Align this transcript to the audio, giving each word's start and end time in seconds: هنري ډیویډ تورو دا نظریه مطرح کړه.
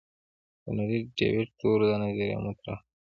هنري 0.65 0.99
ډیویډ 1.17 1.49
تورو 1.59 1.85
دا 1.89 1.95
نظریه 2.03 2.37
مطرح 2.45 2.59
کړه. 2.61 2.75